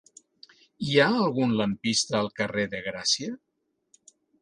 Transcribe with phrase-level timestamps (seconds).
[0.85, 3.35] Hi ha algun lampista al carrer de Gràcia?